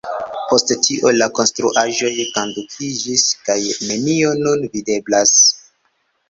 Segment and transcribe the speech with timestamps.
[0.51, 3.59] Post tio la konstruaĵoj kadukiĝis, kaj
[3.91, 5.37] nenio nun videblas.